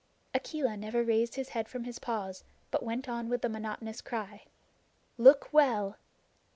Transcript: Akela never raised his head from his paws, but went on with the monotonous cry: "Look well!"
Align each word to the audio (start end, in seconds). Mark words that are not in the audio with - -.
Akela 0.33 0.75
never 0.77 1.03
raised 1.03 1.35
his 1.35 1.49
head 1.49 1.69
from 1.69 1.83
his 1.83 1.99
paws, 1.99 2.43
but 2.71 2.81
went 2.81 3.07
on 3.07 3.29
with 3.29 3.43
the 3.43 3.49
monotonous 3.49 4.01
cry: 4.01 4.45
"Look 5.15 5.53
well!" 5.53 5.97